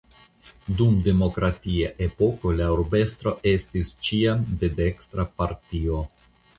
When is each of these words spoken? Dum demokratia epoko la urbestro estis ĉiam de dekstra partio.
Dum 0.79 0.95
demokratia 1.07 1.91
epoko 2.07 2.55
la 2.63 2.71
urbestro 2.79 3.37
estis 3.55 3.95
ĉiam 4.09 4.45
de 4.65 4.75
dekstra 4.83 5.31
partio. 5.41 6.07